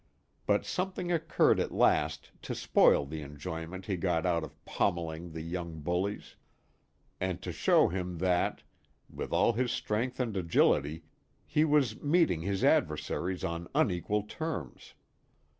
[0.47, 5.41] But something occurred at last to spoil the enjoyment he got out of pommelling the
[5.43, 6.35] young bullies,
[7.19, 8.63] and to show him that,
[9.11, 11.03] with all his strength and agility,
[11.45, 14.95] he was meeting his adversaries on unequal terms.